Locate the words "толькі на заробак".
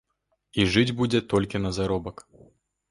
1.35-2.27